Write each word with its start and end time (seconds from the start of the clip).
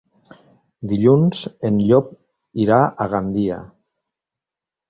Dilluns 0.93 1.43
en 1.69 1.77
Llop 1.89 2.09
irà 2.65 2.81
a 2.85 3.09
Gandia. 3.15 3.63